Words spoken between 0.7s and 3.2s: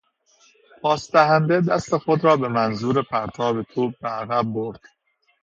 پاس دهنده دست خود را به منظور